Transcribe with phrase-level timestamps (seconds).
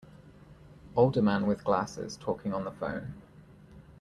[0.95, 3.13] Older man with glasses talking on the phone.